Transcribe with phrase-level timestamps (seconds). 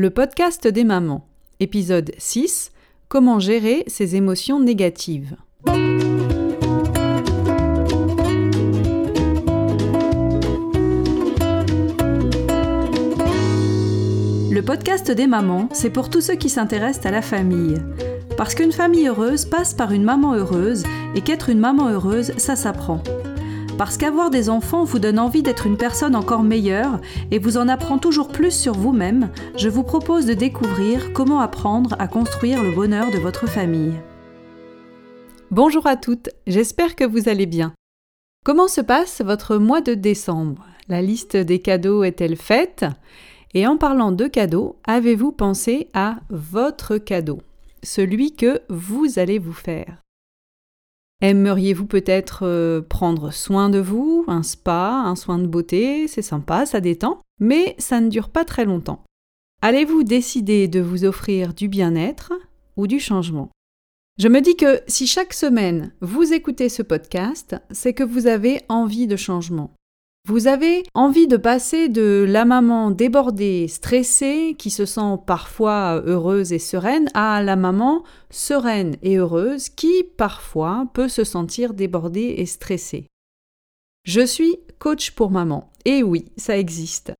[0.00, 1.26] Le podcast des mamans,
[1.58, 2.70] épisode 6
[3.08, 5.34] Comment gérer ses émotions négatives.
[14.52, 17.82] Le podcast des mamans, c'est pour tous ceux qui s'intéressent à la famille.
[18.36, 20.84] Parce qu'une famille heureuse passe par une maman heureuse
[21.16, 23.02] et qu'être une maman heureuse, ça s'apprend.
[23.78, 27.00] Parce qu'avoir des enfants vous donne envie d'être une personne encore meilleure
[27.30, 31.94] et vous en apprend toujours plus sur vous-même, je vous propose de découvrir comment apprendre
[32.00, 33.94] à construire le bonheur de votre famille.
[35.52, 37.72] Bonjour à toutes, j'espère que vous allez bien.
[38.44, 40.66] Comment se passe votre mois de décembre?
[40.88, 42.84] La liste des cadeaux est-elle faite?
[43.54, 47.38] Et en parlant de cadeaux, avez-vous pensé à votre cadeau,
[47.84, 49.98] celui que vous allez vous faire
[51.20, 56.64] Aimeriez-vous peut-être euh, prendre soin de vous, un spa, un soin de beauté, c'est sympa,
[56.64, 59.04] ça détend, mais ça ne dure pas très longtemps.
[59.60, 62.32] Allez-vous décider de vous offrir du bien-être
[62.76, 63.50] ou du changement?
[64.18, 68.62] Je me dis que si chaque semaine vous écoutez ce podcast, c'est que vous avez
[68.68, 69.74] envie de changement.
[70.28, 76.52] Vous avez envie de passer de la maman débordée, stressée, qui se sent parfois heureuse
[76.52, 82.44] et sereine, à la maman sereine et heureuse, qui parfois peut se sentir débordée et
[82.44, 83.06] stressée.
[84.04, 85.72] Je suis coach pour maman.
[85.86, 87.14] Et oui, ça existe.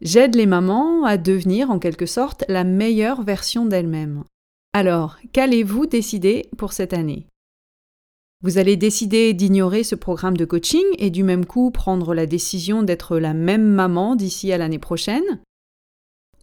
[0.00, 4.24] J'aide les mamans à devenir en quelque sorte la meilleure version d'elles-mêmes.
[4.72, 7.26] Alors, qu'allez-vous décider pour cette année?
[8.42, 12.84] Vous allez décider d'ignorer ce programme de coaching et du même coup prendre la décision
[12.84, 15.40] d'être la même maman d'ici à l'année prochaine.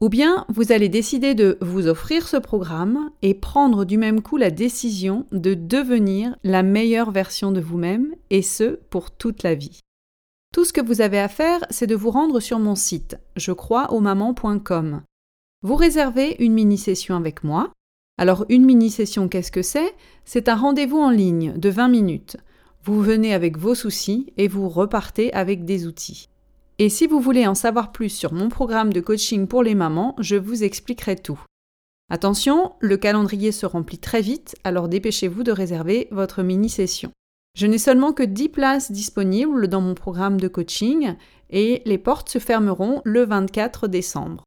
[0.02, 4.36] Ou bien vous allez décider de vous offrir ce programme et prendre du même coup
[4.36, 9.80] la décision de devenir la meilleure version de vous-même et ce pour toute la vie.
[10.54, 13.54] Tout ce que vous avez à faire, c'est de vous rendre sur mon site, je
[13.54, 15.02] crois au maman.com.
[15.64, 17.72] Vous réservez une mini-session avec moi
[18.18, 19.94] alors une mini-session, qu'est-ce que c'est?
[20.24, 22.38] C'est un rendez-vous en ligne de 20 minutes.
[22.84, 26.30] Vous venez avec vos soucis et vous repartez avec des outils.
[26.80, 30.16] Et si vous voulez en savoir plus sur mon programme de coaching pour les mamans,
[30.20, 31.40] je vous expliquerai tout.
[32.10, 37.12] Attention, le calendrier se remplit très vite, alors dépêchez-vous de réserver votre mini-session.
[37.58, 41.16] Je n'ai seulement que 10 places disponibles dans mon programme de coaching
[41.50, 44.44] et les portes se fermeront le 24 décembre.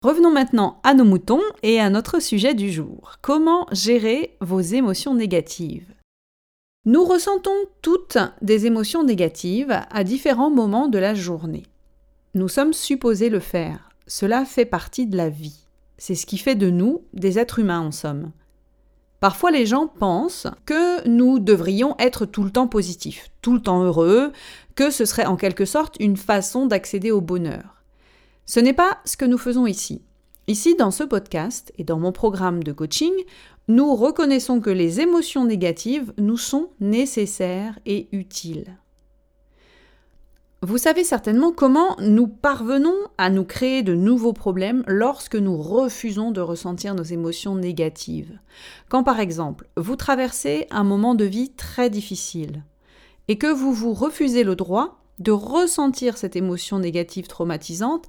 [0.00, 3.14] Revenons maintenant à nos moutons et à notre sujet du jour.
[3.20, 5.92] Comment gérer vos émotions négatives?
[6.84, 7.50] Nous ressentons
[7.82, 11.64] toutes des émotions négatives à différents moments de la journée.
[12.34, 13.90] Nous sommes supposés le faire.
[14.06, 15.66] Cela fait partie de la vie.
[15.96, 18.30] C'est ce qui fait de nous des êtres humains en somme.
[19.18, 23.82] Parfois les gens pensent que nous devrions être tout le temps positifs, tout le temps
[23.82, 24.30] heureux,
[24.76, 27.77] que ce serait en quelque sorte une façon d'accéder au bonheur.
[28.48, 30.00] Ce n'est pas ce que nous faisons ici.
[30.46, 33.12] Ici, dans ce podcast et dans mon programme de coaching,
[33.68, 38.78] nous reconnaissons que les émotions négatives nous sont nécessaires et utiles.
[40.62, 46.30] Vous savez certainement comment nous parvenons à nous créer de nouveaux problèmes lorsque nous refusons
[46.30, 48.38] de ressentir nos émotions négatives.
[48.88, 52.64] Quand par exemple, vous traversez un moment de vie très difficile
[53.28, 58.06] et que vous vous refusez le droit de ressentir cette émotion négative traumatisante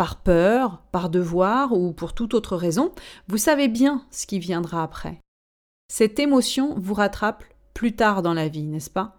[0.00, 2.90] par peur, par devoir ou pour toute autre raison,
[3.28, 5.20] vous savez bien ce qui viendra après.
[5.92, 7.44] Cette émotion vous rattrape
[7.74, 9.18] plus tard dans la vie, n'est-ce pas?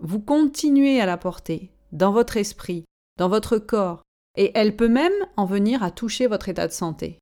[0.00, 2.86] Vous continuez à la porter, dans votre esprit,
[3.18, 4.00] dans votre corps,
[4.38, 7.18] et elle peut même en venir à toucher votre état de santé.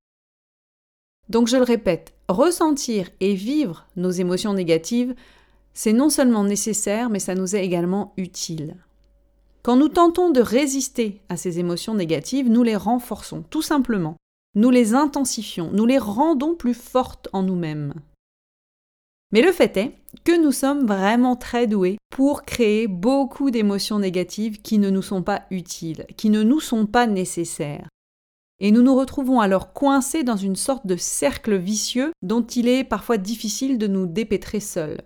[1.29, 5.17] Donc je le répète, ressentir et vivre nos émotions négatives,
[5.75, 8.77] c'est non seulement nécessaire, mais ça nous est également utile.
[9.63, 14.17] Quand nous tentons de résister à ces émotions négatives, nous les renforçons, tout simplement.
[14.55, 17.95] Nous les intensifions, nous les rendons plus fortes en nous-mêmes.
[19.33, 19.95] Mais le fait est
[20.25, 25.23] que nous sommes vraiment très doués pour créer beaucoup d'émotions négatives qui ne nous sont
[25.23, 27.89] pas utiles, qui ne nous sont pas nécessaires.
[28.59, 32.85] Et nous nous retrouvons alors coincés dans une sorte de cercle vicieux dont il est
[32.85, 35.03] parfois difficile de nous dépêtrer seuls.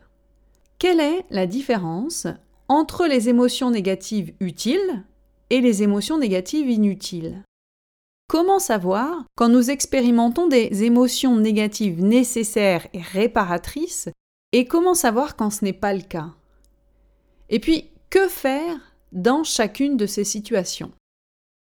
[0.78, 2.26] Quelle est la différence
[2.68, 5.04] entre les émotions négatives utiles
[5.50, 7.42] et les émotions négatives inutiles.
[8.28, 14.08] Comment savoir quand nous expérimentons des émotions négatives nécessaires et réparatrices
[14.52, 16.30] et comment savoir quand ce n'est pas le cas?
[17.50, 20.92] Et puis, que faire dans chacune de ces situations?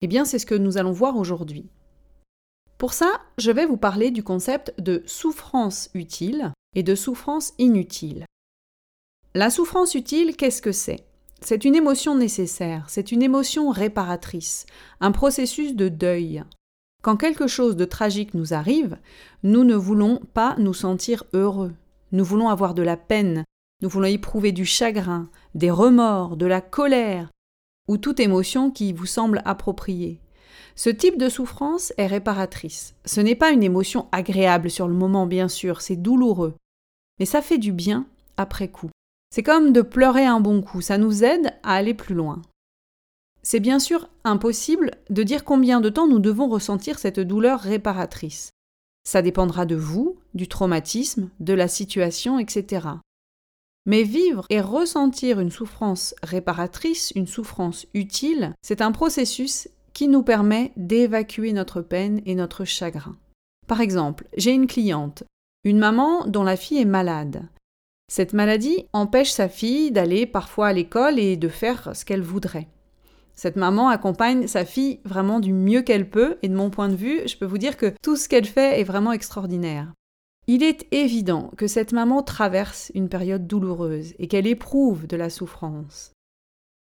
[0.02, 1.68] Eh bien, c'est ce que nous allons voir aujourd'hui.
[2.78, 8.24] Pour ça, je vais vous parler du concept de souffrance utile et de souffrance inutile.
[9.32, 11.04] La souffrance utile, qu'est-ce que c'est?
[11.40, 14.66] C'est une émotion nécessaire, c'est une émotion réparatrice,
[15.00, 16.42] un processus de deuil.
[17.00, 18.98] Quand quelque chose de tragique nous arrive,
[19.44, 21.72] nous ne voulons pas nous sentir heureux.
[22.10, 23.44] Nous voulons avoir de la peine,
[23.82, 27.30] nous voulons éprouver du chagrin, des remords, de la colère,
[27.86, 30.20] ou toute émotion qui vous semble appropriée.
[30.74, 32.96] Ce type de souffrance est réparatrice.
[33.04, 36.56] Ce n'est pas une émotion agréable sur le moment, bien sûr, c'est douloureux.
[37.20, 38.06] Mais ça fait du bien
[38.36, 38.90] après coup.
[39.32, 42.42] C'est comme de pleurer un bon coup, ça nous aide à aller plus loin.
[43.42, 48.50] C'est bien sûr impossible de dire combien de temps nous devons ressentir cette douleur réparatrice.
[49.04, 52.88] Ça dépendra de vous, du traumatisme, de la situation, etc.
[53.86, 60.22] Mais vivre et ressentir une souffrance réparatrice, une souffrance utile, c'est un processus qui nous
[60.22, 63.16] permet d'évacuer notre peine et notre chagrin.
[63.66, 65.24] Par exemple, j'ai une cliente,
[65.64, 67.48] une maman dont la fille est malade.
[68.10, 72.66] Cette maladie empêche sa fille d'aller parfois à l'école et de faire ce qu'elle voudrait.
[73.34, 76.96] Cette maman accompagne sa fille vraiment du mieux qu'elle peut, et de mon point de
[76.96, 79.94] vue, je peux vous dire que tout ce qu'elle fait est vraiment extraordinaire.
[80.48, 85.30] Il est évident que cette maman traverse une période douloureuse et qu'elle éprouve de la
[85.30, 86.10] souffrance.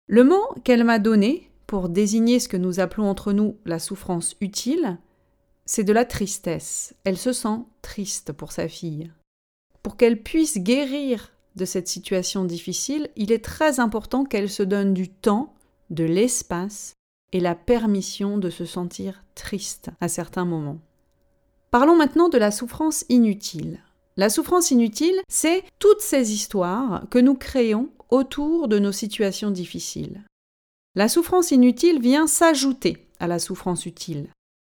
[0.09, 4.35] Le mot qu'elle m'a donné pour désigner ce que nous appelons entre nous la souffrance
[4.41, 4.99] utile,
[5.67, 6.97] c'est de la tristesse.
[7.05, 9.13] Elle se sent triste pour sa fille.
[9.83, 14.95] Pour qu'elle puisse guérir de cette situation difficile, il est très important qu'elle se donne
[14.95, 15.55] du temps
[15.91, 16.95] de l'espace
[17.33, 20.81] et la permission de se sentir triste à certains moments.
[21.71, 23.81] Parlons maintenant de la souffrance inutile.
[24.17, 30.23] La souffrance inutile, c'est toutes ces histoires que nous créons autour de nos situations difficiles.
[30.95, 34.29] La souffrance inutile vient s'ajouter à la souffrance utile.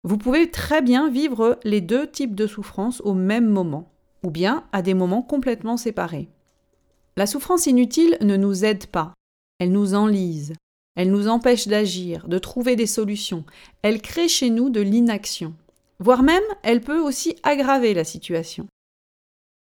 [0.03, 3.91] Vous pouvez très bien vivre les deux types de souffrance au même moment,
[4.23, 6.29] ou bien à des moments complètement séparés.
[7.15, 9.13] La souffrance inutile ne nous aide pas,
[9.59, 10.53] elle nous enlise,
[10.95, 13.45] elle nous empêche d'agir, de trouver des solutions.
[13.83, 15.53] Elle crée chez nous de l'inaction.
[15.99, 18.67] Voire même, elle peut aussi aggraver la situation.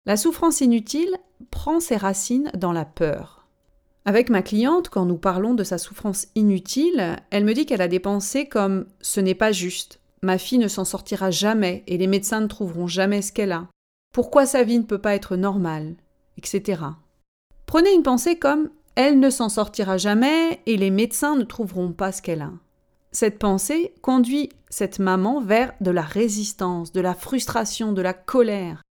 [0.06, 1.18] La souffrance inutile
[1.52, 3.48] prend ses racines dans la peur.
[4.06, 7.88] Avec ma cliente, quand nous parlons de sa souffrance inutile, elle me dit qu'elle a
[7.88, 12.08] des pensées comme ce n'est pas juste, ma fille ne s'en sortira jamais et les
[12.08, 13.68] médecins ne trouveront jamais ce qu'elle a,
[14.16, 15.94] pourquoi sa vie ne peut pas être normale,
[16.38, 16.84] etc.
[17.66, 22.14] Prenez une pensée comme elle ne s'en sortira jamais et les médecins ne trouveront pas
[22.14, 22.54] ce qu'elle a.
[23.12, 28.84] Cette pensée conduit cette maman vers de la résistance, de la frustration, de la colère.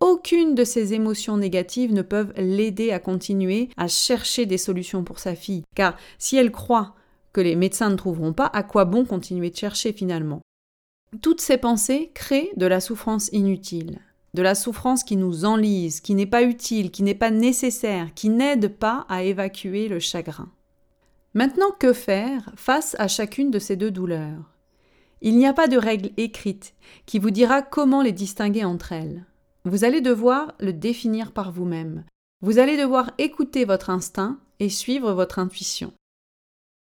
[0.00, 5.18] Aucune de ces émotions négatives ne peuvent l'aider à continuer à chercher des solutions pour
[5.18, 6.94] sa fille, car si elle croit
[7.34, 10.40] que les médecins ne trouveront pas, à quoi bon continuer de chercher finalement?
[11.20, 14.00] Toutes ces pensées créent de la souffrance inutile
[14.34, 18.28] de la souffrance qui nous enlise, qui n'est pas utile, qui n'est pas nécessaire, qui
[18.28, 20.50] n'aide pas à évacuer le chagrin.
[21.34, 24.56] Maintenant, que faire face à chacune de ces deux douleurs?
[25.20, 26.74] Il n'y a pas de règle écrite
[27.06, 29.26] qui vous dira comment les distinguer entre elles.
[29.64, 32.04] Vous allez devoir le définir par vous-même.
[32.40, 35.92] Vous allez devoir écouter votre instinct et suivre votre intuition.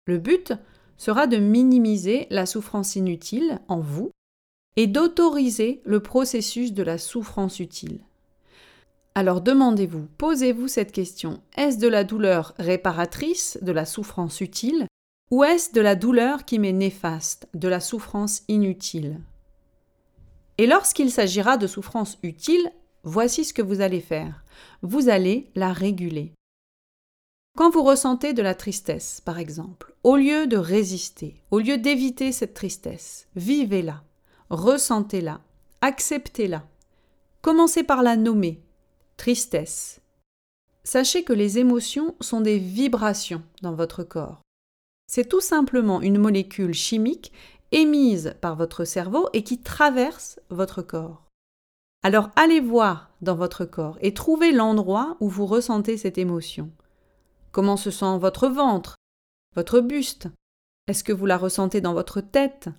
[0.05, 0.53] Le but
[0.97, 4.11] sera de minimiser la souffrance inutile en vous
[4.75, 7.99] et d'autoriser le processus de la souffrance utile.
[9.15, 14.87] Alors demandez-vous, posez-vous cette question, est-ce de la douleur réparatrice, de la souffrance utile,
[15.31, 19.19] ou est-ce de la douleur qui m'est néfaste, de la souffrance inutile?
[20.57, 22.71] Et lorsqu'il s'agira de souffrance utile,
[23.03, 24.43] voici ce que vous allez faire.
[24.81, 26.33] Vous allez la réguler.
[27.57, 32.31] Quand vous ressentez de la tristesse, par exemple, au lieu de résister, au lieu d'éviter
[32.31, 34.03] cette tristesse, vivez-la
[34.49, 35.41] ressentez-la,
[35.81, 36.65] acceptez-la.
[37.41, 38.61] Commencez par la nommer.
[39.17, 40.01] Tristesse.
[40.83, 44.41] Sachez que les émotions sont des vibrations dans votre corps.
[45.07, 47.33] C'est tout simplement une molécule chimique
[47.71, 51.25] émise par votre cerveau et qui traverse votre corps.
[52.03, 56.71] Alors allez voir dans votre corps et trouvez l'endroit où vous ressentez cette émotion.
[57.51, 58.95] Comment se sent votre ventre,
[59.55, 60.27] votre buste?
[60.87, 62.69] Est-ce que vous la ressentez dans votre tête?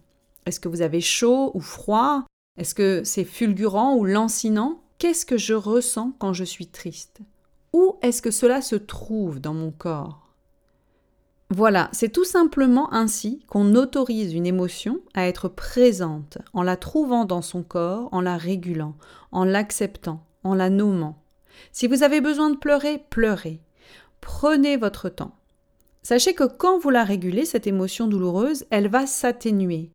[0.47, 2.25] Est-ce que vous avez chaud ou froid?
[2.56, 4.82] Est-ce que c'est fulgurant ou lancinant?
[4.99, 7.20] Qu'est-ce que je ressens quand je suis triste?
[7.73, 10.30] Où est-ce que cela se trouve dans mon corps?
[11.52, 17.25] Voilà, c'est tout simplement ainsi qu'on autorise une émotion à être présente en la trouvant
[17.25, 18.94] dans son corps, en la régulant,
[19.32, 21.20] en l'acceptant, en la nommant.
[21.73, 23.61] Si vous avez besoin de pleurer, pleurez.
[24.20, 25.35] Prenez votre temps.
[26.02, 29.90] Sachez que quand vous la régulez, cette émotion douloureuse, elle va s'atténuer.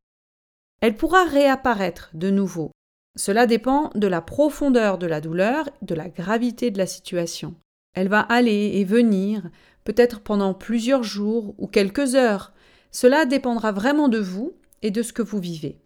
[0.82, 2.72] Elle pourra réapparaître de nouveau.
[3.18, 7.56] Cela dépend de la profondeur de la douleur, de la gravité de la situation.
[7.94, 9.50] Elle va aller et venir,
[9.86, 12.54] peut-être pendant plusieurs jours ou quelques heures.
[12.92, 15.80] Cela dépendra vraiment de vous et de ce que vous vivez.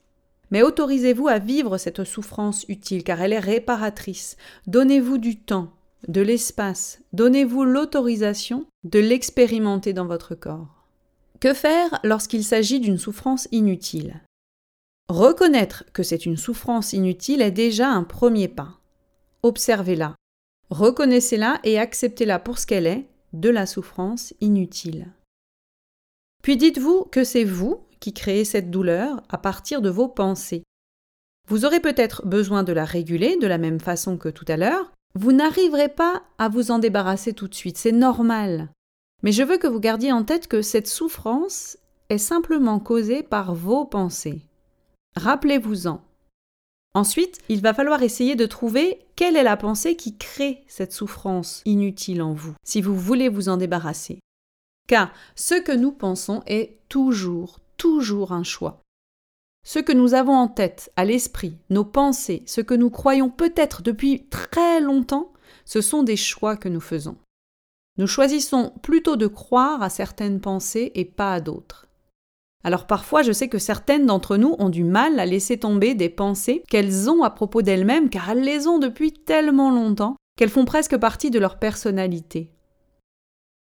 [0.51, 4.36] mais autorisez-vous à vivre cette souffrance utile car elle est réparatrice.
[4.65, 5.72] Donnez-vous du temps,
[6.08, 10.88] de l'espace, donnez-vous l'autorisation de l'expérimenter dans votre corps.
[11.39, 14.22] Que faire lorsqu'il s'agit d'une souffrance inutile?
[15.10, 18.80] Reconnaître que c'est une souffrance inutile est déjà un premier pas.
[19.42, 20.16] Observez-la,
[20.70, 25.08] reconnaissez-la et acceptez-la pour ce qu'elle est, de la souffrance inutile.
[26.44, 30.62] Puis dites-vous que c'est vous qui créez cette douleur à partir de vos pensées.
[31.48, 34.92] Vous aurez peut-être besoin de la réguler de la même façon que tout à l'heure.
[35.16, 38.70] Vous n'arriverez pas à vous en débarrasser tout de suite, c'est normal.
[39.24, 41.78] Mais je veux que vous gardiez en tête que cette souffrance
[42.10, 44.44] est simplement causée par vos pensées.
[45.16, 46.01] Rappelez-vous-en.
[46.96, 51.62] Ensuite, il va falloir essayer de trouver quelle est la pensée qui crée cette souffrance
[51.66, 54.20] inutile en vous, si vous voulez vous en débarrasser.
[54.88, 58.82] Car ce que nous pensons est toujours, toujours un choix.
[59.63, 63.84] Ce que nous avons en tête, à l'esprit, nos pensées, ce que nous croyons peut-être
[63.84, 65.32] depuis très longtemps,
[65.66, 67.18] ce sont des choix que nous faisons.
[67.98, 71.88] Nous choisissons plutôt de croire à certaines pensées et pas à d'autres.
[72.63, 76.10] Alors parfois, je sais que certaines d'entre nous ont du mal à laisser tomber des
[76.10, 80.66] pensées qu'elles ont à propos d'elles-mêmes, car elles les ont depuis tellement longtemps qu'elles font
[80.66, 82.51] presque partie de leur personnalité.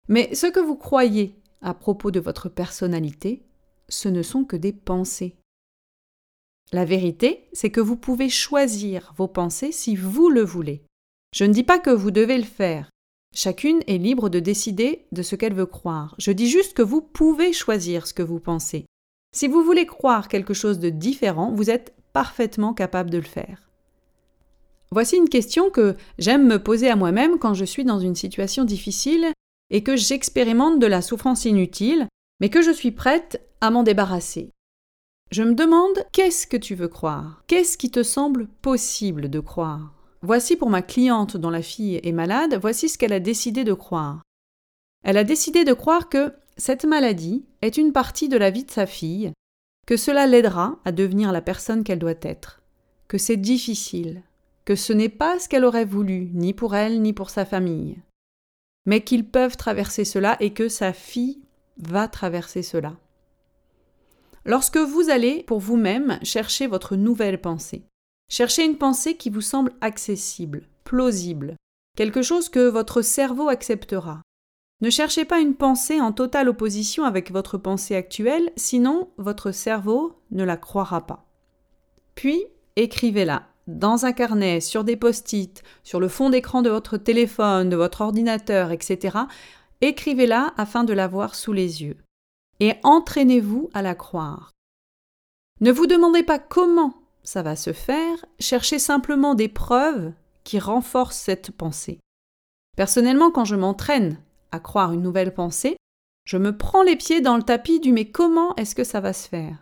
[0.08, 3.44] Mais ce que vous croyez à propos de votre personnalité,
[3.90, 5.36] ce ne sont que des pensées.
[6.72, 10.86] La vérité, c'est que vous pouvez choisir vos pensées si vous le voulez.
[11.34, 12.90] Je ne dis pas que vous devez le faire.
[13.38, 16.16] Chacune est libre de décider de ce qu'elle veut croire.
[16.18, 18.86] Je dis juste que vous pouvez choisir ce que vous pensez.
[19.36, 23.70] Si vous voulez croire quelque chose de différent, vous êtes parfaitement capable de le faire.
[24.90, 28.64] Voici une question que j'aime me poser à moi-même quand je suis dans une situation
[28.64, 29.34] difficile
[29.70, 32.08] et que j'expérimente de la souffrance inutile,
[32.40, 34.52] mais que je suis prête à m'en débarrasser.
[35.32, 37.44] Je me demande qu'est-ce que tu veux croire?
[37.48, 39.95] Qu'est-ce qui te semble possible de croire?
[40.26, 43.74] Voici pour ma cliente dont la fille est malade, voici ce qu'elle a décidé de
[43.74, 44.24] croire.
[45.04, 48.72] Elle a décidé de croire que cette maladie est une partie de la vie de
[48.72, 49.34] sa fille,
[49.86, 52.64] que cela l'aidera à devenir la personne qu'elle doit être,
[53.08, 54.24] que c'est difficile,
[54.66, 58.00] que ce n'est pas ce qu'elle aurait voulu, ni pour elle, ni pour sa famille,
[58.88, 61.44] mais qu'ils peuvent traverser cela et que sa fille
[61.78, 62.98] va traverser cela.
[64.44, 67.86] Lorsque vous allez pour vous-même chercher votre nouvelle pensée,
[68.30, 71.56] Cherchez une pensée qui vous semble accessible, plausible,
[71.96, 74.22] quelque chose que votre cerveau acceptera.
[74.82, 80.22] Ne cherchez pas une pensée en totale opposition avec votre pensée actuelle, sinon votre cerveau
[80.32, 81.26] ne la croira pas.
[82.16, 87.70] Puis, écrivez-la dans un carnet, sur des post-it, sur le fond d'écran de votre téléphone,
[87.70, 89.18] de votre ordinateur, etc.
[89.82, 91.98] Écrivez-la afin de la voir sous les yeux.
[92.60, 94.52] Et entraînez-vous à la croire.
[95.62, 100.14] Ne vous demandez pas comment ça va se faire, cherchez simplement des preuves
[100.44, 102.00] qui renforcent cette pensée.
[102.78, 104.18] Personnellement, quand je m'entraîne
[104.52, 105.76] à croire une nouvelle pensée,
[106.26, 109.12] je me prends les pieds dans le tapis du mais comment est-ce que ça va
[109.12, 109.58] se faire?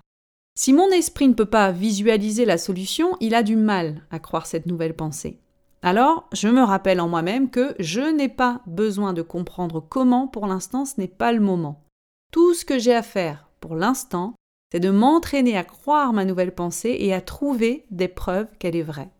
[0.56, 4.46] Si mon esprit ne peut pas visualiser la solution, il a du mal à croire
[4.46, 5.40] cette nouvelle pensée.
[5.82, 10.48] Alors, je me rappelle en moi-même que je n'ai pas besoin de comprendre comment pour
[10.48, 11.84] l'instant, ce n'est pas le moment.
[12.32, 14.36] Tout ce que j'ai à faire pour l'instant,
[14.74, 18.82] c'est de m'entraîner à croire ma nouvelle pensée et à trouver des preuves qu'elle est
[18.82, 19.12] vraie.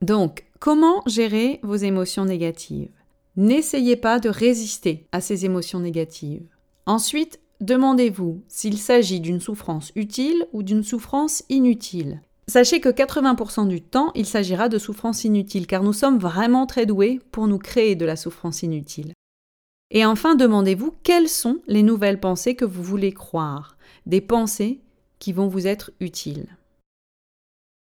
[0.00, 2.92] Donc, comment gérer vos émotions négatives?
[3.34, 6.46] N'essayez pas de résister à ces émotions négatives.
[6.86, 12.22] Ensuite, demandez-vous s'il s'agit d'une souffrance utile ou d'une souffrance inutile.
[12.46, 16.86] Sachez que 80% du temps, il s'agira de souffrance inutile, car nous sommes vraiment très
[16.86, 19.14] doués pour nous créer de la souffrance inutile.
[19.90, 23.71] Et enfin, demandez-vous quelles sont les nouvelles pensées que vous voulez croire
[24.06, 24.80] des pensées
[25.18, 26.56] qui vont vous être utiles.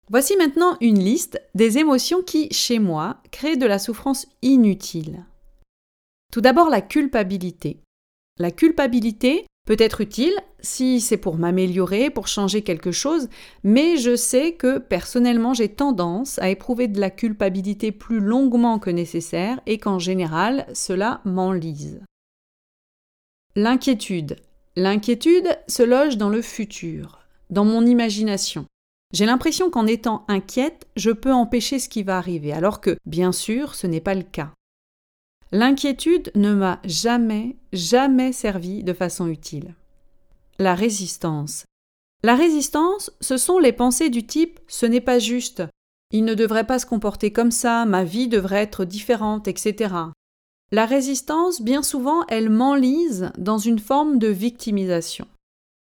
[0.10, 5.25] Voici maintenant une liste des émotions qui, chez moi, créent de la souffrance inutile.
[6.31, 7.79] Tout d'abord la culpabilité.
[8.38, 13.29] La culpabilité peut être utile si c'est pour m'améliorer, pour changer quelque chose,
[13.63, 18.89] mais je sais que personnellement j'ai tendance à éprouver de la culpabilité plus longuement que
[18.89, 22.01] nécessaire et qu'en général cela m'enlise.
[23.55, 24.36] L'inquiétude.
[24.75, 28.65] L'inquiétude se loge dans le futur, dans mon imagination.
[29.13, 33.32] J'ai l'impression qu'en étant inquiète, je peux empêcher ce qui va arriver, alors que, bien
[33.32, 34.51] sûr, ce n'est pas le cas.
[35.51, 39.75] L'inquiétude ne m'a jamais, jamais servi de façon utile.
[40.60, 41.65] La résistance.
[42.24, 45.63] La résistance, ce sont les pensées du type ce n'est pas juste,
[46.12, 49.94] il ne devrait pas se comporter comme ça, ma vie devrait être différente, etc.
[50.72, 55.27] La résistance, bien souvent, elle m'enlise dans une forme de victimisation.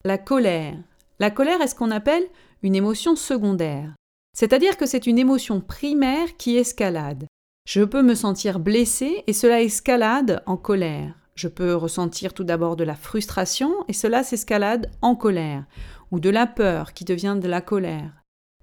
[0.05, 0.77] La colère.
[1.19, 2.25] La colère est ce qu'on appelle
[2.63, 3.93] une émotion secondaire.
[4.37, 7.27] C'est-à-dire que c'est une émotion primaire qui escalade.
[7.69, 11.13] Je peux me sentir blessé et cela escalade en colère.
[11.35, 15.65] Je peux ressentir tout d'abord de la frustration et cela s'escalade en colère,
[16.11, 18.13] ou de la peur qui devient de la colère.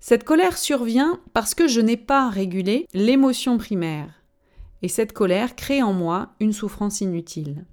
[0.02, 4.10] Cette colère survient parce que je n'ai pas régulé l'émotion primaire.
[4.82, 7.66] Et cette colère crée en moi une souffrance inutile.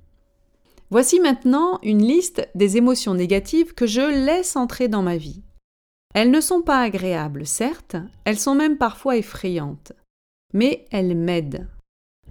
[0.91, 5.43] Voici maintenant une liste des émotions négatives que je laisse entrer dans ma vie.
[6.15, 9.93] Elles ne sont pas agréables, certes, elles sont même parfois effrayantes,
[10.53, 11.69] mais elles m'aident.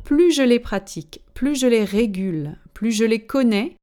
[0.03, 3.77] Plus je les pratique, plus je les régule, plus je les connais,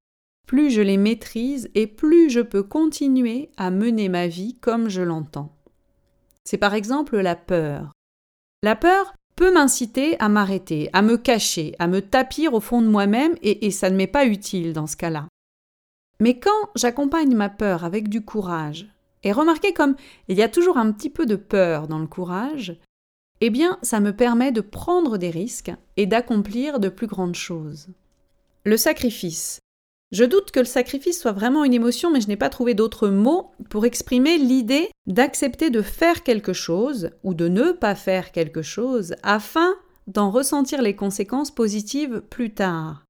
[0.46, 5.02] plus je les maîtrise et plus je peux continuer à mener ma vie comme je
[5.02, 5.54] l'entends.
[6.44, 7.92] C'est par exemple la peur.
[8.62, 12.88] La peur peut m'inciter à m'arrêter, à me cacher, à me tapir au fond de
[12.88, 15.28] moi-même et, et ça ne m'est pas utile dans ce cas-là.
[16.18, 18.88] Mais quand j'accompagne ma peur avec du courage,
[19.22, 19.94] et remarquez comme
[20.26, 22.76] il y a toujours un petit peu de peur dans le courage,
[23.40, 27.90] eh bien ça me permet de prendre des risques et d'accomplir de plus grandes choses.
[28.64, 29.60] Le sacrifice.
[30.10, 33.08] Je doute que le sacrifice soit vraiment une émotion, mais je n'ai pas trouvé d'autres
[33.08, 38.62] mots pour exprimer l'idée d'accepter de faire quelque chose ou de ne pas faire quelque
[38.62, 39.74] chose afin
[40.06, 43.04] d'en ressentir les conséquences positives plus tard.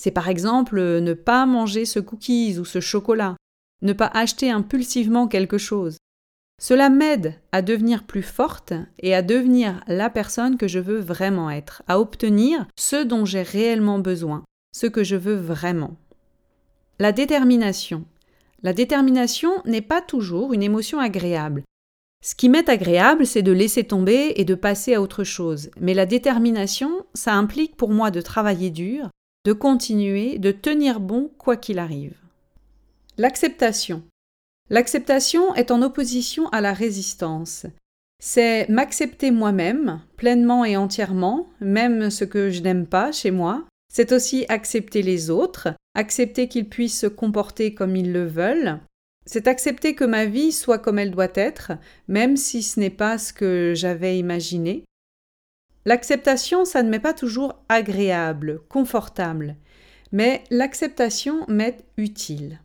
[0.00, 3.36] C'est par exemple ne pas manger ce cookies ou ce chocolat,
[3.82, 5.96] ne pas acheter impulsivement quelque chose.
[6.62, 11.50] Cela m'aide à devenir plus forte et à devenir la personne que je veux vraiment
[11.50, 15.96] être, à obtenir ce dont j'ai réellement besoin, ce que je veux vraiment.
[17.00, 18.04] La détermination.
[18.62, 21.64] La détermination n'est pas toujours une émotion agréable.
[22.24, 25.70] Ce qui m'est agréable, c'est de laisser tomber et de passer à autre chose.
[25.80, 29.10] Mais la détermination, ça implique pour moi de travailler dur,
[29.44, 32.16] de continuer, de tenir bon quoi qu'il arrive.
[33.18, 34.04] L'acceptation.
[34.70, 37.66] L'acceptation est en opposition à la résistance.
[38.22, 44.10] C'est m'accepter moi-même, pleinement et entièrement, même ce que je n'aime pas chez moi, c'est
[44.10, 48.80] aussi accepter les autres, accepter qu'ils puissent se comporter comme ils le veulent.
[49.24, 51.72] C'est accepter que ma vie soit comme elle doit être,
[52.08, 54.82] même si ce n'est pas ce que j'avais imaginé.
[55.84, 59.54] L'acceptation, ça ne m'est pas toujours agréable, confortable,
[60.10, 62.58] mais l'acceptation m'est utile.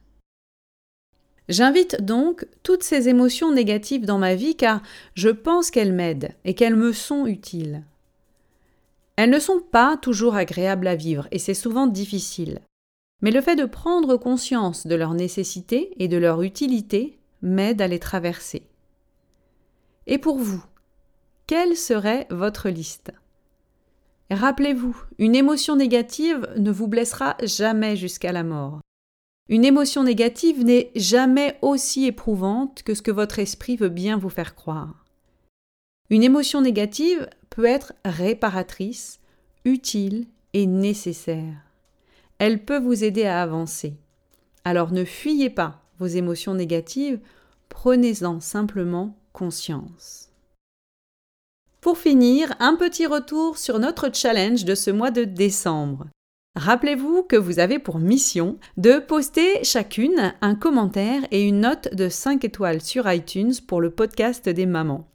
[1.47, 4.81] J'invite donc toutes ces émotions négatives dans ma vie car
[5.13, 7.83] je pense qu'elles m'aident et qu'elles me sont utiles.
[9.21, 12.61] Elles ne sont pas toujours agréables à vivre et c'est souvent difficile.
[13.21, 17.89] Mais le fait de prendre conscience de leur nécessité et de leur utilité m'aide à
[17.89, 18.69] les traverser.
[20.07, 20.63] Et pour vous,
[21.47, 23.11] quelle serait votre liste?
[24.31, 28.79] Rappelez-vous, une émotion négative ne vous blessera jamais jusqu'à la mort.
[29.49, 34.29] Une émotion négative n'est jamais aussi éprouvante que ce que votre esprit veut bien vous
[34.29, 35.03] faire croire.
[36.09, 37.27] Une émotion négative
[37.65, 39.19] être réparatrice,
[39.65, 41.55] utile et nécessaire.
[42.37, 43.95] Elle peut vous aider à avancer.
[44.65, 47.19] Alors ne fuyez pas vos émotions négatives,
[47.67, 50.29] prenez-en simplement conscience.
[51.81, 56.07] Pour finir, un petit retour sur notre challenge de ce mois de décembre.
[56.55, 62.09] Rappelez-vous que vous avez pour mission de poster chacune un commentaire et une note de
[62.09, 65.07] 5 étoiles sur iTunes pour le podcast des mamans.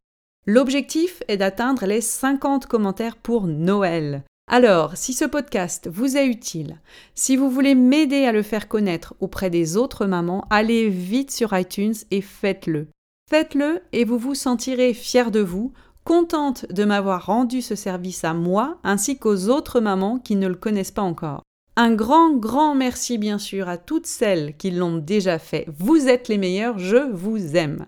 [0.47, 4.25] L'objectif est d'atteindre les 50 commentaires pour Noël.
[4.51, 6.81] Alors, si ce podcast vous est utile,
[7.15, 11.57] si vous voulez m'aider à le faire connaître auprès des autres mamans, allez vite sur
[11.57, 12.89] iTunes et faites-le.
[13.31, 15.73] Faites-le et vous vous sentirez fier de vous,
[16.05, 20.57] contente de m'avoir rendu ce service à moi ainsi qu'aux autres mamans qui ne le
[20.57, 21.41] connaissent pas encore.
[21.77, 25.67] Un grand, grand merci bien sûr à toutes celles qui l'ont déjà fait.
[25.79, 27.87] Vous êtes les meilleures, je vous aime.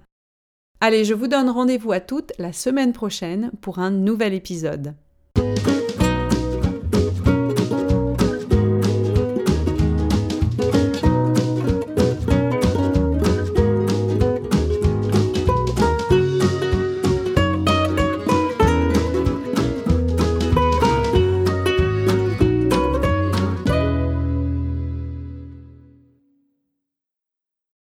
[0.80, 4.94] Allez, je vous donne rendez-vous à toutes la semaine prochaine pour un nouvel épisode.